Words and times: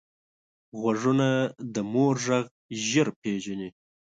غوږونه 0.79 1.27
د 1.73 1.75
مور 1.93 2.15
غږ 2.25 2.45
ژر 2.85 3.07
پېژني 3.21 3.69